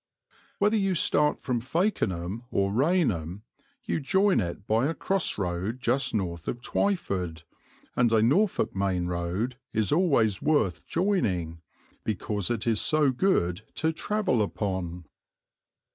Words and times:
Whether 0.57 0.77
you 0.77 0.95
start 0.95 1.43
from 1.43 1.59
Fakenham 1.61 2.43
or 2.49 2.71
Rainham 2.73 3.43
you 3.83 3.99
join 3.99 4.39
it 4.39 4.65
by 4.65 4.87
a 4.87 4.95
cross 4.95 5.37
road 5.37 5.79
just 5.79 6.11
north 6.15 6.47
of 6.47 6.59
Twyford, 6.63 7.43
and 7.95 8.11
a 8.11 8.23
Norfolk 8.23 8.75
main 8.75 9.05
road 9.05 9.57
is 9.73 9.91
always 9.91 10.41
worth 10.41 10.87
joining, 10.87 11.61
because 12.03 12.49
it 12.49 12.65
is 12.65 12.81
so 12.81 13.11
good 13.11 13.61
to 13.75 13.93
travel 13.93 14.41
upon. 14.41 15.05